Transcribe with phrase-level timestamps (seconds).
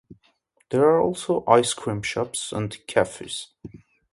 [0.71, 3.49] There are also ice cream shops and cafes.